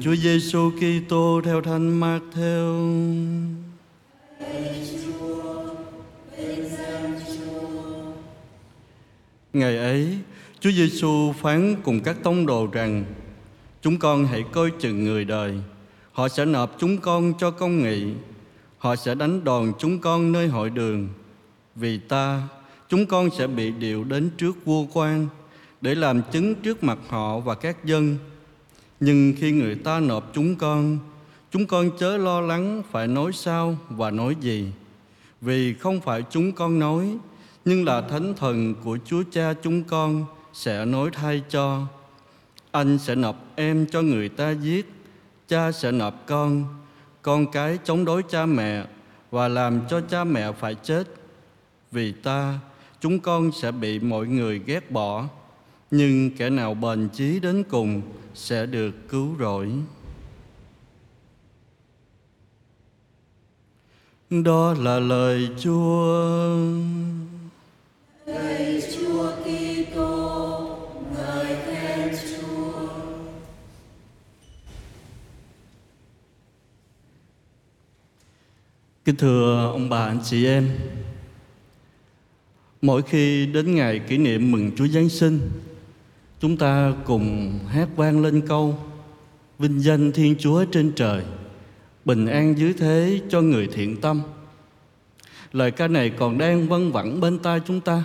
Chúa 0.00 0.14
Giêsu 0.14 0.70
Kitô 0.70 1.40
theo 1.44 1.60
Thánh 1.60 2.00
Matthew. 2.00 2.98
Ngày 9.52 9.78
ấy, 9.78 10.18
Chúa 10.60 10.70
Giêsu 10.70 11.32
phán 11.32 11.76
cùng 11.82 12.00
các 12.00 12.16
tông 12.22 12.46
đồ 12.46 12.68
rằng: 12.72 13.04
Chúng 13.82 13.98
con 13.98 14.24
hãy 14.24 14.44
coi 14.52 14.70
chừng 14.80 15.04
người 15.04 15.24
đời, 15.24 15.54
họ 16.12 16.28
sẽ 16.28 16.44
nộp 16.44 16.76
chúng 16.78 16.98
con 16.98 17.32
cho 17.38 17.50
công 17.50 17.82
nghị, 17.82 18.12
họ 18.78 18.96
sẽ 18.96 19.14
đánh 19.14 19.44
đòn 19.44 19.72
chúng 19.78 19.98
con 19.98 20.32
nơi 20.32 20.48
hội 20.48 20.70
đường. 20.70 21.08
Vì 21.74 21.98
ta, 21.98 22.42
chúng 22.88 23.06
con 23.06 23.30
sẽ 23.38 23.46
bị 23.46 23.70
điệu 23.70 24.04
đến 24.04 24.30
trước 24.36 24.64
vua 24.64 24.86
quan 24.92 25.26
để 25.80 25.94
làm 25.94 26.22
chứng 26.32 26.54
trước 26.54 26.84
mặt 26.84 26.98
họ 27.08 27.38
và 27.38 27.54
các 27.54 27.84
dân. 27.84 28.16
Nhưng 29.00 29.34
khi 29.36 29.52
người 29.52 29.74
ta 29.74 30.00
nộp 30.00 30.30
chúng 30.34 30.56
con, 30.56 30.98
chúng 31.50 31.66
con 31.66 31.90
chớ 31.98 32.16
lo 32.16 32.40
lắng 32.40 32.82
phải 32.90 33.06
nói 33.06 33.32
sao 33.32 33.78
và 33.88 34.10
nói 34.10 34.36
gì. 34.40 34.72
Vì 35.40 35.74
không 35.74 36.00
phải 36.00 36.22
chúng 36.30 36.52
con 36.52 36.78
nói, 36.78 37.16
nhưng 37.64 37.84
là 37.84 38.00
thánh 38.00 38.34
thần 38.34 38.74
của 38.84 38.98
Chúa 39.04 39.22
Cha 39.32 39.54
chúng 39.62 39.84
con 39.84 40.24
sẽ 40.52 40.84
nói 40.84 41.10
thay 41.12 41.42
cho. 41.50 41.86
Anh 42.70 42.98
sẽ 42.98 43.14
nộp 43.14 43.36
em 43.56 43.86
cho 43.86 44.02
người 44.02 44.28
ta 44.28 44.50
giết, 44.50 44.92
cha 45.48 45.72
sẽ 45.72 45.92
nộp 45.92 46.26
con, 46.26 46.64
con 47.22 47.50
cái 47.50 47.78
chống 47.84 48.04
đối 48.04 48.22
cha 48.22 48.46
mẹ 48.46 48.84
và 49.30 49.48
làm 49.48 49.80
cho 49.90 50.00
cha 50.00 50.24
mẹ 50.24 50.52
phải 50.52 50.74
chết. 50.74 51.04
Vì 51.92 52.12
ta, 52.12 52.58
chúng 53.00 53.20
con 53.20 53.52
sẽ 53.52 53.72
bị 53.72 53.98
mọi 53.98 54.26
người 54.26 54.62
ghét 54.66 54.90
bỏ, 54.90 55.24
nhưng 55.90 56.30
kẻ 56.30 56.50
nào 56.50 56.74
bền 56.74 57.08
chí 57.08 57.40
đến 57.40 57.64
cùng 57.68 58.02
sẽ 58.34 58.66
được 58.66 59.08
cứu 59.08 59.36
rỗi. 59.38 59.72
Đó 64.30 64.74
là 64.78 64.98
lời 64.98 65.48
Chúa. 65.58 66.56
Lạy 68.26 68.82
Chúa 68.94 69.32
Kitô, 69.42 70.78
ngợi 71.14 71.56
khen 71.66 72.10
Chúa. 72.30 72.88
Kính 79.04 79.16
thưa 79.16 79.70
ông 79.72 79.88
bà 79.88 80.04
anh 80.06 80.20
chị 80.24 80.46
em, 80.46 80.68
mỗi 82.82 83.02
khi 83.02 83.46
đến 83.46 83.74
ngày 83.74 83.98
kỷ 83.98 84.18
niệm 84.18 84.50
mừng 84.50 84.70
Chúa 84.76 84.86
Giáng 84.86 85.08
sinh, 85.08 85.40
chúng 86.40 86.56
ta 86.56 86.92
cùng 87.04 87.58
hát 87.68 87.88
vang 87.96 88.22
lên 88.22 88.46
câu 88.46 88.78
Vinh 89.58 89.80
danh 89.80 90.12
Thiên 90.12 90.34
Chúa 90.38 90.64
trên 90.64 90.92
trời, 90.96 91.24
bình 92.04 92.26
an 92.26 92.58
dưới 92.58 92.72
thế 92.72 93.20
cho 93.28 93.40
người 93.40 93.68
thiện 93.72 94.00
tâm. 94.00 94.22
Lời 95.52 95.70
ca 95.70 95.88
này 95.88 96.10
còn 96.10 96.38
đang 96.38 96.68
văng 96.68 96.92
vẳng 96.92 97.20
bên 97.20 97.38
tai 97.38 97.60
chúng 97.66 97.80
ta. 97.80 98.04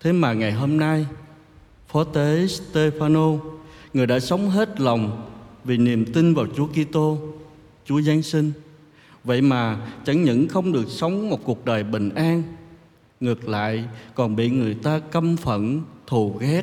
Thế 0.00 0.12
mà 0.12 0.32
ngày 0.32 0.52
hôm 0.52 0.76
nay, 0.76 1.06
Phó 1.88 2.04
tế 2.04 2.46
Stefano, 2.46 3.38
người 3.94 4.06
đã 4.06 4.20
sống 4.20 4.50
hết 4.50 4.80
lòng 4.80 5.30
vì 5.64 5.76
niềm 5.76 6.12
tin 6.12 6.34
vào 6.34 6.46
Chúa 6.56 6.66
Kitô, 6.66 7.18
Chúa 7.84 8.00
Giáng 8.00 8.22
sinh, 8.22 8.52
Vậy 9.24 9.40
mà 9.40 9.78
chẳng 10.04 10.24
những 10.24 10.48
không 10.48 10.72
được 10.72 10.88
sống 10.88 11.30
một 11.30 11.44
cuộc 11.44 11.64
đời 11.64 11.84
bình 11.84 12.10
an 12.14 12.42
Ngược 13.20 13.48
lại 13.48 13.84
còn 14.14 14.36
bị 14.36 14.50
người 14.50 14.74
ta 14.74 14.98
căm 14.98 15.36
phẫn, 15.36 15.80
thù 16.06 16.36
ghét 16.40 16.62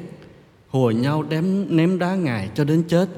Hùa 0.71 0.91
nhau 0.91 1.23
đếm 1.23 1.43
ném 1.69 1.99
đá 1.99 2.15
Ngài 2.15 2.49
cho 2.55 2.63
đến 2.63 2.83
chết. 2.87 3.09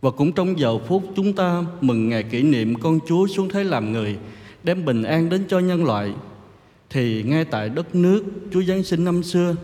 Và 0.00 0.10
cũng 0.10 0.32
trong 0.32 0.58
giờ 0.58 0.78
phút 0.78 1.02
chúng 1.16 1.32
ta 1.32 1.64
mừng 1.80 2.08
ngày 2.08 2.22
kỷ 2.22 2.42
niệm 2.42 2.74
con 2.74 2.98
Chúa 3.08 3.26
xuống 3.26 3.48
thế 3.48 3.64
làm 3.64 3.92
người 3.92 4.18
Đem 4.64 4.84
bình 4.84 5.02
an 5.02 5.28
đến 5.28 5.44
cho 5.48 5.58
nhân 5.58 5.84
loại 5.84 6.12
Thì 6.90 7.22
ngay 7.22 7.44
tại 7.44 7.68
đất 7.68 7.94
nước 7.94 8.24
Chúa 8.52 8.62
Giáng 8.62 8.82
sinh 8.82 9.04
năm 9.04 9.22
xưa 9.22 9.56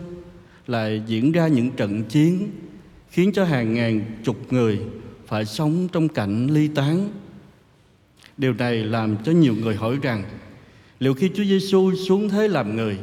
Lại 0.67 1.01
diễn 1.07 1.31
ra 1.31 1.47
những 1.47 1.71
trận 1.71 2.03
chiến 2.03 2.49
Khiến 3.09 3.31
cho 3.33 3.45
hàng 3.45 3.73
ngàn 3.73 4.01
chục 4.23 4.53
người 4.53 4.79
phải 5.27 5.45
sống 5.45 5.87
trong 5.91 6.07
cảnh 6.07 6.47
ly 6.47 6.67
tán. 6.67 7.09
Điều 8.37 8.53
này 8.53 8.75
làm 8.75 9.17
cho 9.23 9.31
nhiều 9.31 9.55
người 9.55 9.75
hỏi 9.75 9.97
rằng 10.01 10.23
liệu 10.99 11.13
khi 11.13 11.29
Chúa 11.35 11.43
Giêsu 11.43 11.95
xuống 11.95 12.29
thế 12.29 12.47
làm 12.47 12.75
người, 12.75 12.97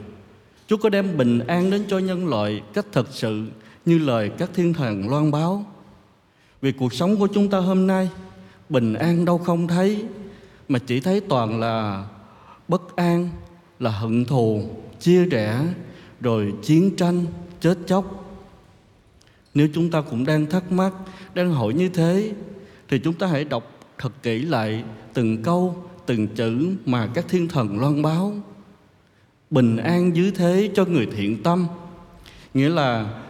Chúa 0.72 0.78
có 0.78 0.88
đem 0.88 1.16
bình 1.16 1.38
an 1.38 1.70
đến 1.70 1.84
cho 1.88 1.98
nhân 1.98 2.26
loại 2.26 2.62
cách 2.74 2.86
thật 2.92 3.06
sự 3.10 3.46
như 3.84 3.98
lời 3.98 4.30
các 4.38 4.50
thiên 4.54 4.74
thần 4.74 5.08
loan 5.10 5.30
báo? 5.30 5.64
Vì 6.62 6.72
cuộc 6.72 6.92
sống 6.92 7.16
của 7.16 7.26
chúng 7.26 7.48
ta 7.48 7.58
hôm 7.58 7.86
nay 7.86 8.10
bình 8.68 8.94
an 8.94 9.24
đâu 9.24 9.38
không 9.38 9.68
thấy 9.68 10.04
mà 10.68 10.78
chỉ 10.78 11.00
thấy 11.00 11.20
toàn 11.20 11.60
là 11.60 12.06
bất 12.68 12.96
an, 12.96 13.28
là 13.80 13.90
hận 13.90 14.24
thù, 14.24 14.62
chia 15.00 15.24
rẽ, 15.24 15.60
rồi 16.20 16.52
chiến 16.62 16.96
tranh, 16.96 17.24
chết 17.60 17.78
chóc. 17.86 18.34
Nếu 19.54 19.68
chúng 19.74 19.90
ta 19.90 20.00
cũng 20.00 20.24
đang 20.24 20.46
thắc 20.46 20.72
mắc, 20.72 20.92
đang 21.34 21.52
hỏi 21.52 21.74
như 21.74 21.88
thế 21.88 22.32
thì 22.88 22.98
chúng 22.98 23.14
ta 23.14 23.26
hãy 23.26 23.44
đọc 23.44 23.80
thật 23.98 24.12
kỹ 24.22 24.38
lại 24.38 24.84
từng 25.14 25.42
câu 25.42 25.76
từng 26.06 26.28
chữ 26.28 26.70
mà 26.86 27.08
các 27.14 27.24
thiên 27.28 27.48
thần 27.48 27.80
loan 27.80 28.02
báo 28.02 28.34
bình 29.52 29.76
an 29.76 30.16
dưới 30.16 30.30
thế 30.30 30.70
cho 30.74 30.84
người 30.84 31.06
thiện 31.16 31.42
tâm. 31.42 31.66
Nghĩa 32.54 32.68
là 32.68 33.20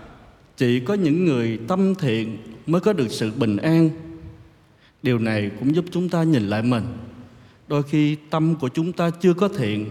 chỉ 0.56 0.81
có 0.81 0.94
những 0.94 1.25
người 1.25 1.59
tâm 1.69 1.94
thiện 1.94 2.38
mới 2.66 2.81
có 2.81 2.93
được 2.93 3.09
sự 3.10 3.33
bình 3.37 3.56
an. 3.56 3.91
Điều 5.03 5.19
này 5.19 5.50
cũng 5.60 5.75
giúp 5.75 5.84
chúng 5.91 6.09
ta 6.09 6.22
nhìn 6.22 6.43
lại 6.43 6.62
mình. 6.62 6.84
Đôi 7.69 7.83
khi 7.83 8.16
tâm 8.31 8.55
của 8.55 8.69
chúng 8.69 8.93
ta 8.93 9.10
chưa 9.10 9.34
có 9.34 9.49
thiện 9.49 9.91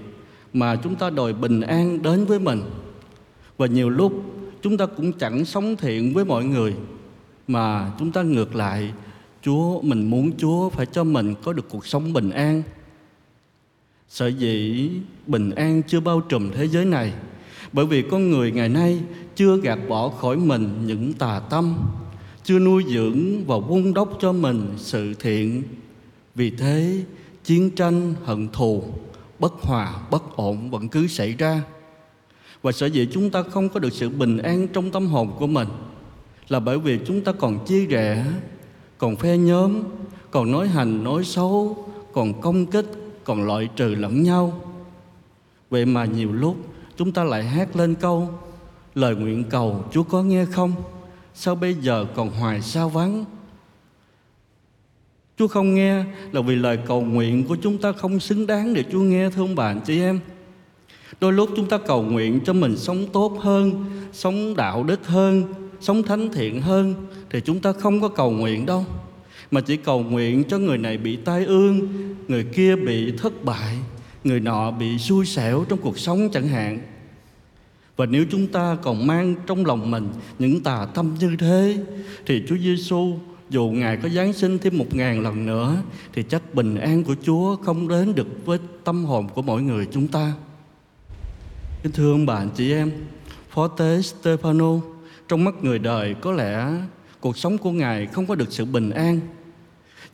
mà 0.54 0.76
chúng 0.76 0.96
ta 0.96 1.10
đòi 1.10 1.34
bình 1.34 1.62
an 1.62 2.02
đến 2.02 2.26
với 2.26 2.40
mình. 2.40 2.62
Và 3.58 3.68
nhiều 3.68 3.90
lúc 3.90 4.14
chúng 4.62 4.78
ta 4.78 4.86
cũng 4.86 5.14
chẳng 5.14 5.46
sống 5.46 5.76
thiện 5.76 6.14
với 6.14 6.26
mọi 6.26 6.46
người 6.46 6.76
mà 7.48 7.92
chúng 8.00 8.12
ta 8.12 8.22
ngược 8.22 8.56
lại, 8.56 8.94
Chúa 9.42 9.82
mình 9.82 10.10
muốn 10.10 10.32
Chúa 10.38 10.70
phải 10.70 10.86
cho 10.86 11.04
mình 11.04 11.36
có 11.44 11.54
được 11.54 11.70
cuộc 11.70 11.88
sống 11.88 12.14
bình 12.14 12.30
an. 12.30 12.64
Sở 14.12 14.28
dĩ 14.28 14.90
bình 15.28 15.52
an 15.52 15.82
chưa 15.88 16.00
bao 16.00 16.22
trùm 16.22 16.52
thế 16.52 16.68
giới 16.68 16.86
này 16.86 17.14
bởi 17.74 17.86
vì 17.86 18.02
con 18.02 18.30
người 18.30 18.52
ngày 18.52 18.70
nay 18.70 19.00
chưa 19.36 19.58
gạt 19.58 19.80
bỏ 19.90 20.10
khỏi 20.10 20.38
mình 20.38 20.70
những 20.86 21.14
tà 21.14 21.42
tâm, 21.50 21.78
chưa 22.44 22.60
nuôi 22.60 22.84
dưỡng 22.88 23.46
và 23.46 23.58
vun 23.58 23.94
đốc 23.94 24.18
cho 24.22 24.34
mình 24.34 24.68
sự 24.78 25.14
thiện. 25.14 25.64
Vì 26.36 26.50
thế, 26.50 27.04
chiến 27.44 27.70
tranh, 27.70 28.14
hận 28.24 28.48
thù, 28.54 28.84
bất 29.40 29.54
hòa, 29.54 29.94
bất 30.12 30.36
ổn 30.36 30.70
vẫn 30.70 30.90
cứ 30.90 31.08
xảy 31.08 31.34
ra. 31.34 31.64
Và 32.62 32.72
sở 32.72 32.86
dĩ 32.86 33.08
chúng 33.12 33.30
ta 33.30 33.44
không 33.44 33.70
có 33.70 33.80
được 33.80 33.94
sự 33.94 34.10
bình 34.10 34.38
an 34.38 34.68
trong 34.68 34.92
tâm 34.92 35.08
hồn 35.08 35.32
của 35.40 35.48
mình 35.48 35.68
là 36.50 36.60
bởi 36.60 36.80
vì 36.80 37.00
chúng 37.06 37.22
ta 37.22 37.32
còn 37.32 37.66
chia 37.66 37.86
rẽ 37.86 38.26
còn 38.98 39.16
phe 39.16 39.38
nhóm 39.38 39.84
còn 40.32 40.52
nói 40.52 40.68
hành 40.68 41.04
nói 41.04 41.24
xấu 41.24 41.86
còn 42.14 42.42
công 42.42 42.66
kích 42.66 43.01
còn 43.32 43.44
loại 43.44 43.70
trừ 43.76 43.96
lẫn 43.96 44.24
nhau. 44.24 44.62
Vậy 45.70 45.86
mà 45.86 46.06
nhiều 46.06 46.34
lúc 46.34 46.58
chúng 46.98 47.12
ta 47.12 47.24
lại 47.24 47.44
hát 47.44 47.76
lên 47.76 47.96
câu, 47.96 48.30
lời 48.96 49.16
nguyện 49.16 49.44
cầu 49.50 49.86
chúa 49.92 50.04
có 50.04 50.24
nghe 50.24 50.46
không? 50.46 50.74
Sao 51.34 51.56
bây 51.56 51.74
giờ 51.74 52.06
còn 52.16 52.30
hoài 52.30 52.62
sao 52.62 52.90
vắng? 52.90 53.26
Chúa 55.38 55.48
không 55.48 55.76
nghe 55.76 56.04
là 56.32 56.42
vì 56.42 56.56
lời 56.56 56.80
cầu 56.86 57.02
nguyện 57.02 57.48
của 57.48 57.58
chúng 57.62 57.78
ta 57.78 57.92
không 57.92 58.20
xứng 58.20 58.48
đáng 58.48 58.74
để 58.74 58.84
chúa 58.92 59.02
nghe, 59.02 59.30
thưa 59.30 59.42
ông 59.42 59.56
bà, 59.56 59.68
anh 59.68 59.82
chị 59.86 60.02
em. 60.02 60.20
Đôi 61.20 61.34
lúc 61.34 61.50
chúng 61.56 61.70
ta 61.70 61.78
cầu 61.78 62.04
nguyện 62.04 62.40
cho 62.46 62.54
mình 62.54 62.78
sống 62.78 63.06
tốt 63.14 63.38
hơn, 63.40 63.86
sống 64.14 64.56
đạo 64.56 64.84
đức 64.84 65.08
hơn, 65.08 65.54
sống 65.82 66.04
thánh 66.04 66.30
thiện 66.34 66.62
hơn, 66.62 66.96
thì 67.30 67.42
chúng 67.42 67.60
ta 67.60 67.74
không 67.74 68.02
có 68.02 68.08
cầu 68.08 68.32
nguyện 68.32 68.66
đâu 68.66 68.86
mà 69.52 69.62
chỉ 69.62 69.78
cầu 69.78 70.00
nguyện 70.00 70.44
cho 70.44 70.58
người 70.58 70.78
này 70.78 70.98
bị 70.98 71.16
tai 71.16 71.46
ương 71.46 71.88
người 72.28 72.44
kia 72.44 72.76
bị 72.76 73.12
thất 73.18 73.44
bại 73.44 73.78
người 74.24 74.40
nọ 74.40 74.72
bị 74.72 74.98
xui 74.98 75.26
xẻo 75.26 75.66
trong 75.70 75.80
cuộc 75.82 76.00
sống 76.00 76.30
chẳng 76.34 76.48
hạn 76.48 76.80
và 77.96 78.06
nếu 78.06 78.26
chúng 78.32 78.48
ta 78.48 78.78
còn 78.82 79.08
mang 79.08 79.36
trong 79.48 79.66
lòng 79.66 79.92
mình 79.92 80.10
những 80.40 80.64
tà 80.64 80.88
tâm 80.94 81.16
như 81.20 81.36
thế 81.40 81.78
thì 82.26 82.44
Chúa 82.48 82.58
Giêsu 82.58 83.18
dù 83.50 83.70
Ngài 83.70 83.98
có 83.98 84.10
Giáng 84.10 84.34
sinh 84.34 84.60
thêm 84.60 84.78
một 84.78 84.96
ngàn 84.96 85.22
lần 85.22 85.46
nữa 85.46 85.78
thì 86.14 86.24
chắc 86.24 86.56
bình 86.56 86.76
an 86.76 87.04
của 87.04 87.16
Chúa 87.24 87.56
không 87.56 87.88
đến 87.88 88.16
được 88.16 88.46
với 88.46 88.60
tâm 88.84 89.06
hồn 89.06 89.28
của 89.30 89.42
mỗi 89.42 89.62
người 89.62 89.88
chúng 89.92 90.08
ta. 90.08 90.34
Kính 91.84 91.92
thưa 91.92 92.12
ông 92.12 92.26
bạn 92.26 92.50
chị 92.56 92.74
em, 92.74 92.92
Phó 93.50 93.68
tế 93.68 94.00
Stefano 94.00 94.80
trong 95.28 95.44
mắt 95.44 95.64
người 95.64 95.80
đời 95.80 96.16
có 96.22 96.32
lẽ 96.32 96.68
cuộc 97.20 97.38
sống 97.38 97.58
của 97.58 97.72
Ngài 97.72 98.06
không 98.06 98.26
có 98.26 98.36
được 98.36 98.52
sự 98.52 98.66
bình 98.66 98.90
an. 98.90 99.20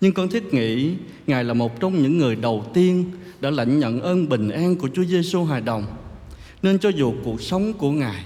Nhưng 0.01 0.13
con 0.13 0.29
thiết 0.29 0.53
nghĩ 0.53 0.95
Ngài 1.27 1.43
là 1.43 1.53
một 1.53 1.79
trong 1.79 2.01
những 2.03 2.17
người 2.17 2.35
đầu 2.35 2.65
tiên 2.73 3.11
đã 3.41 3.49
lãnh 3.49 3.79
nhận 3.79 4.01
ơn 4.01 4.29
bình 4.29 4.49
an 4.49 4.75
của 4.75 4.89
Chúa 4.93 5.03
Giêsu 5.03 5.43
hài 5.43 5.61
đồng. 5.61 5.85
Nên 6.61 6.79
cho 6.79 6.89
dù 6.89 7.13
cuộc 7.23 7.41
sống 7.41 7.73
của 7.73 7.91
Ngài 7.91 8.25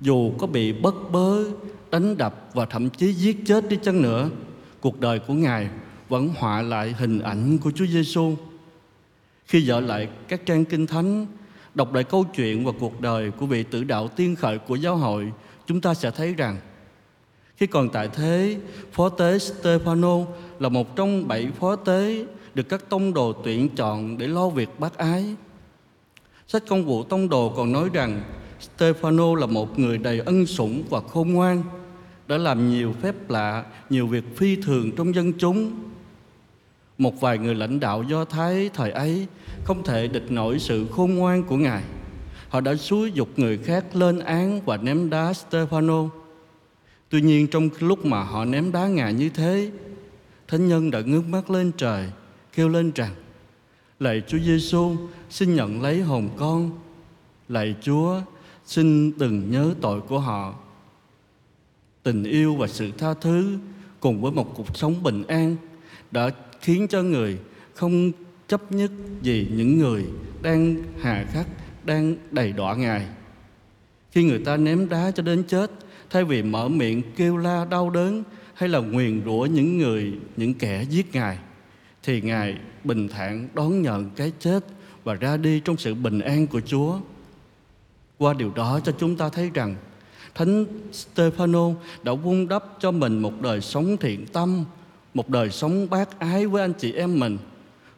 dù 0.00 0.32
có 0.38 0.46
bị 0.46 0.72
bất 0.72 1.10
bớ, 1.12 1.44
đánh 1.90 2.16
đập 2.16 2.50
và 2.54 2.64
thậm 2.64 2.90
chí 2.90 3.12
giết 3.12 3.36
chết 3.46 3.68
đi 3.68 3.78
chăng 3.82 4.02
nữa, 4.02 4.30
cuộc 4.80 5.00
đời 5.00 5.18
của 5.18 5.34
Ngài 5.34 5.68
vẫn 6.08 6.28
họa 6.36 6.62
lại 6.62 6.94
hình 6.98 7.18
ảnh 7.18 7.58
của 7.58 7.70
Chúa 7.70 7.86
Giêsu. 7.86 8.34
Khi 9.46 9.60
dở 9.60 9.80
lại 9.80 10.08
các 10.28 10.46
trang 10.46 10.64
kinh 10.64 10.86
thánh, 10.86 11.26
đọc 11.74 11.94
lại 11.94 12.04
câu 12.04 12.24
chuyện 12.36 12.64
và 12.64 12.72
cuộc 12.80 13.00
đời 13.00 13.30
của 13.30 13.46
vị 13.46 13.62
tử 13.62 13.84
đạo 13.84 14.08
tiên 14.08 14.36
khởi 14.36 14.58
của 14.58 14.74
giáo 14.74 14.96
hội, 14.96 15.32
chúng 15.66 15.80
ta 15.80 15.94
sẽ 15.94 16.10
thấy 16.10 16.34
rằng 16.34 16.56
khi 17.58 17.66
còn 17.66 17.88
tại 17.88 18.08
thế, 18.12 18.56
phó 18.92 19.08
tế 19.08 19.38
Stefano 19.38 20.24
là 20.58 20.68
một 20.68 20.96
trong 20.96 21.28
bảy 21.28 21.48
phó 21.60 21.76
tế 21.76 22.24
được 22.54 22.68
các 22.68 22.88
tông 22.88 23.14
đồ 23.14 23.32
tuyển 23.32 23.68
chọn 23.76 24.18
để 24.18 24.26
lo 24.26 24.48
việc 24.48 24.68
bác 24.80 24.98
ái. 24.98 25.24
Sách 26.48 26.62
công 26.68 26.84
vụ 26.84 27.02
tông 27.02 27.28
đồ 27.28 27.52
còn 27.56 27.72
nói 27.72 27.88
rằng 27.92 28.22
Stefano 28.60 29.34
là 29.34 29.46
một 29.46 29.78
người 29.78 29.98
đầy 29.98 30.20
ân 30.20 30.46
sủng 30.46 30.82
và 30.90 31.00
khôn 31.00 31.32
ngoan, 31.32 31.62
đã 32.28 32.38
làm 32.38 32.70
nhiều 32.70 32.94
phép 33.02 33.30
lạ, 33.30 33.64
nhiều 33.90 34.06
việc 34.06 34.24
phi 34.36 34.56
thường 34.56 34.92
trong 34.96 35.14
dân 35.14 35.32
chúng. 35.32 35.72
Một 36.98 37.20
vài 37.20 37.38
người 37.38 37.54
lãnh 37.54 37.80
đạo 37.80 38.02
Do 38.02 38.24
Thái 38.24 38.70
thời 38.74 38.90
ấy 38.90 39.26
không 39.64 39.82
thể 39.82 40.08
địch 40.08 40.30
nổi 40.30 40.58
sự 40.58 40.86
khôn 40.90 41.14
ngoan 41.14 41.42
của 41.42 41.56
Ngài. 41.56 41.82
Họ 42.48 42.60
đã 42.60 42.74
xúi 42.74 43.12
dục 43.12 43.28
người 43.36 43.58
khác 43.58 43.96
lên 43.96 44.18
án 44.18 44.60
và 44.64 44.76
ném 44.76 45.10
đá 45.10 45.32
Stefano. 45.32 46.08
Tuy 47.10 47.20
nhiên 47.20 47.46
trong 47.46 47.68
lúc 47.80 48.06
mà 48.06 48.22
họ 48.22 48.44
ném 48.44 48.72
đá 48.72 48.86
Ngài 48.86 49.14
như 49.14 49.28
thế, 49.28 49.70
Thánh 50.48 50.68
nhân 50.68 50.90
đã 50.90 51.00
ngước 51.00 51.28
mắt 51.28 51.50
lên 51.50 51.72
trời, 51.76 52.10
kêu 52.54 52.68
lên 52.68 52.92
rằng: 52.94 53.14
Lạy 54.00 54.22
Chúa 54.26 54.38
Giêsu, 54.38 54.96
xin 55.30 55.54
nhận 55.54 55.82
lấy 55.82 56.00
hồn 56.00 56.28
con. 56.36 56.70
Lạy 57.48 57.74
Chúa, 57.82 58.20
xin 58.64 59.18
đừng 59.18 59.50
nhớ 59.50 59.74
tội 59.80 60.00
của 60.00 60.18
họ. 60.18 60.54
Tình 62.02 62.24
yêu 62.24 62.54
và 62.54 62.66
sự 62.66 62.90
tha 62.98 63.14
thứ 63.14 63.58
cùng 64.00 64.20
với 64.20 64.32
một 64.32 64.52
cuộc 64.56 64.76
sống 64.76 65.02
bình 65.02 65.24
an 65.26 65.56
đã 66.10 66.30
khiến 66.60 66.88
cho 66.88 67.02
người 67.02 67.38
không 67.74 68.12
chấp 68.48 68.72
nhất 68.72 68.90
gì 69.22 69.48
những 69.52 69.78
người 69.78 70.06
đang 70.42 70.76
hà 71.00 71.26
khắc, 71.32 71.46
đang 71.84 72.16
đầy 72.30 72.52
đọa 72.52 72.74
Ngài. 72.74 73.06
Khi 74.10 74.24
người 74.24 74.38
ta 74.44 74.56
ném 74.56 74.88
đá 74.88 75.10
cho 75.10 75.22
đến 75.22 75.42
chết, 75.48 75.70
thay 76.10 76.24
vì 76.24 76.42
mở 76.42 76.68
miệng 76.68 77.02
kêu 77.16 77.36
la 77.36 77.64
đau 77.64 77.90
đớn 77.90 78.22
hay 78.54 78.68
là 78.68 78.78
nguyền 78.78 79.22
rủa 79.24 79.46
những 79.46 79.78
người, 79.78 80.12
những 80.36 80.54
kẻ 80.54 80.84
giết 80.90 81.06
Ngài, 81.12 81.38
thì 82.02 82.20
Ngài 82.20 82.56
bình 82.84 83.08
thản 83.08 83.48
đón 83.54 83.82
nhận 83.82 84.10
cái 84.16 84.32
chết 84.40 84.64
và 85.04 85.14
ra 85.14 85.36
đi 85.36 85.60
trong 85.60 85.76
sự 85.76 85.94
bình 85.94 86.20
an 86.20 86.46
của 86.46 86.60
Chúa. 86.60 86.98
Qua 88.18 88.34
điều 88.34 88.52
đó 88.56 88.80
cho 88.84 88.92
chúng 88.92 89.16
ta 89.16 89.28
thấy 89.28 89.50
rằng 89.54 89.76
Thánh 90.34 90.64
Stefano 90.92 91.74
đã 92.02 92.14
vun 92.14 92.48
đắp 92.48 92.64
cho 92.80 92.90
mình 92.90 93.18
một 93.18 93.40
đời 93.40 93.60
sống 93.60 93.96
thiện 93.96 94.26
tâm, 94.26 94.64
một 95.14 95.28
đời 95.28 95.50
sống 95.50 95.90
bác 95.90 96.18
ái 96.18 96.46
với 96.46 96.62
anh 96.62 96.72
chị 96.72 96.92
em 96.92 97.20
mình, 97.20 97.38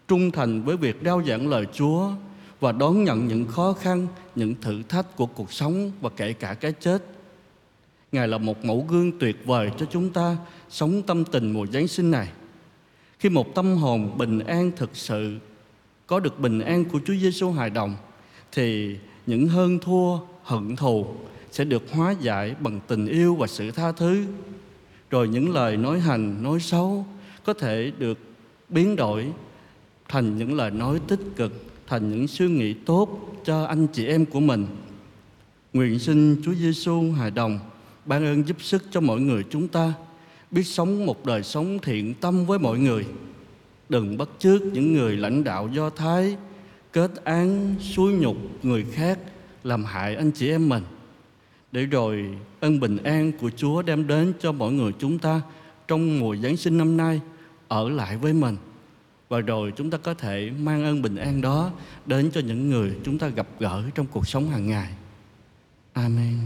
trung 0.08 0.30
thành 0.30 0.62
với 0.62 0.76
việc 0.76 0.96
rao 1.04 1.22
giảng 1.26 1.48
lời 1.48 1.66
Chúa 1.72 2.10
và 2.60 2.72
đón 2.72 3.04
nhận 3.04 3.28
những 3.28 3.46
khó 3.46 3.72
khăn, 3.72 4.06
những 4.34 4.54
thử 4.60 4.82
thách 4.88 5.16
của 5.16 5.26
cuộc 5.26 5.52
sống 5.52 5.92
và 6.00 6.10
kể 6.16 6.32
cả 6.32 6.54
cái 6.54 6.72
chết. 6.72 7.02
Ngài 8.12 8.28
là 8.28 8.38
một 8.38 8.64
mẫu 8.64 8.86
gương 8.88 9.18
tuyệt 9.18 9.36
vời 9.44 9.70
cho 9.78 9.86
chúng 9.90 10.10
ta 10.10 10.36
sống 10.68 11.02
tâm 11.02 11.24
tình 11.24 11.52
mùa 11.52 11.66
Giáng 11.66 11.88
sinh 11.88 12.10
này. 12.10 12.28
Khi 13.18 13.28
một 13.28 13.54
tâm 13.54 13.76
hồn 13.76 14.18
bình 14.18 14.38
an 14.38 14.70
thực 14.76 14.90
sự 14.96 15.38
có 16.06 16.20
được 16.20 16.40
bình 16.40 16.60
an 16.60 16.84
của 16.84 17.00
Chúa 17.06 17.14
Giêsu 17.14 17.50
hài 17.50 17.70
đồng 17.70 17.96
thì 18.52 18.96
những 19.26 19.48
hơn 19.48 19.78
thua, 19.78 20.18
hận 20.42 20.76
thù 20.76 21.06
sẽ 21.50 21.64
được 21.64 21.82
hóa 21.90 22.14
giải 22.20 22.54
bằng 22.60 22.80
tình 22.86 23.06
yêu 23.06 23.34
và 23.34 23.46
sự 23.46 23.70
tha 23.70 23.92
thứ. 23.92 24.24
Rồi 25.10 25.28
những 25.28 25.54
lời 25.54 25.76
nói 25.76 26.00
hành, 26.00 26.42
nói 26.42 26.60
xấu 26.60 27.06
có 27.44 27.52
thể 27.54 27.92
được 27.98 28.18
biến 28.68 28.96
đổi 28.96 29.26
thành 30.08 30.38
những 30.38 30.54
lời 30.54 30.70
nói 30.70 31.00
tích 31.08 31.20
cực, 31.36 31.52
thành 31.86 32.10
những 32.10 32.28
suy 32.28 32.48
nghĩ 32.48 32.74
tốt 32.74 33.32
cho 33.44 33.64
anh 33.64 33.86
chị 33.86 34.06
em 34.06 34.26
của 34.26 34.40
mình. 34.40 34.66
Nguyện 35.72 35.98
xin 35.98 36.42
Chúa 36.44 36.54
Giêsu 36.54 37.12
hài 37.12 37.30
đồng 37.30 37.58
ban 38.05 38.25
ơn 38.25 38.49
giúp 38.49 38.62
sức 38.62 38.82
cho 38.91 39.00
mọi 39.00 39.20
người 39.20 39.44
chúng 39.50 39.69
ta 39.69 39.93
biết 40.50 40.62
sống 40.62 41.06
một 41.06 41.26
đời 41.26 41.43
sống 41.43 41.79
thiện 41.82 42.14
tâm 42.14 42.47
với 42.47 42.58
mọi 42.58 42.79
người. 42.79 43.06
Đừng 43.88 44.19
bắt 44.19 44.29
chước 44.38 44.62
những 44.62 44.93
người 44.93 45.17
lãnh 45.17 45.44
đạo 45.44 45.69
Do 45.73 45.91
Thái, 45.91 46.37
kết 46.93 47.11
án, 47.25 47.75
xúi 47.81 48.12
nhục 48.12 48.37
người 48.62 48.85
khác, 48.93 49.19
làm 49.64 49.85
hại 49.85 50.17
anh 50.17 50.31
chị 50.31 50.50
em 50.50 50.69
mình 50.69 50.82
để 51.73 51.87
rồi 51.87 52.38
ân 52.61 52.81
bình 52.81 52.97
an 52.97 53.32
của 53.41 53.50
Chúa 53.56 53.82
đem 53.82 54.06
đến 54.06 54.32
cho 54.41 54.52
mọi 54.52 54.73
người 54.73 54.93
chúng 54.99 55.19
ta 55.19 55.41
trong 55.88 56.20
mùa 56.20 56.37
Giáng 56.37 56.56
sinh 56.56 56.79
năm 56.79 56.97
nay 56.97 57.20
ở 57.69 57.88
lại 57.88 58.17
với 58.17 58.32
mình 58.32 58.56
và 59.29 59.41
rồi 59.41 59.73
chúng 59.76 59.91
ta 59.91 59.99
có 59.99 60.14
thể 60.14 60.50
mang 60.61 60.85
ơn 60.85 61.02
bình 61.02 61.17
an 61.17 61.41
đó 61.41 61.70
đến 62.06 62.31
cho 62.35 62.41
những 62.41 62.70
người 62.70 62.93
chúng 63.05 63.19
ta 63.19 63.29
gặp 63.29 63.47
gỡ 63.58 63.82
trong 63.94 64.06
cuộc 64.06 64.29
sống 64.29 64.50
hàng 64.50 64.67
ngày. 64.67 64.88
Amen. 65.93 66.38